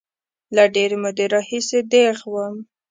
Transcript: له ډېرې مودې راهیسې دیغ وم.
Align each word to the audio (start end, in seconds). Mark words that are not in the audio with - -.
له 0.55 0.63
ډېرې 0.75 0.97
مودې 1.03 1.25
راهیسې 1.33 1.79
دیغ 1.91 2.17
وم. 2.31 2.55